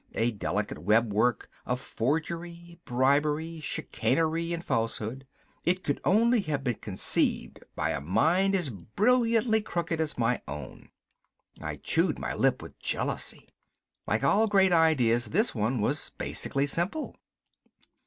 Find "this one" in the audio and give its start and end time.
15.27-15.81